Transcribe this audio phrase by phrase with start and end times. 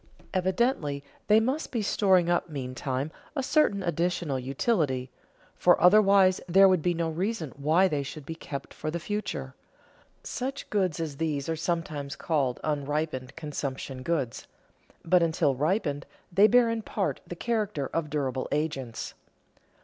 [0.33, 5.11] Evidently they must be storing up meantime a certain additional utility,
[5.55, 9.53] for otherwise there would be no reason why they should be kept for the future.
[10.23, 14.47] Such goods as these are sometimes called unripened consumption goods,
[15.05, 19.13] but until ripened they bear in part the character of durable agents.